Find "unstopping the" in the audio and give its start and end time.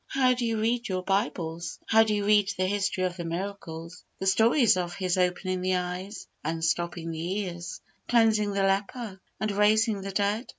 6.43-7.39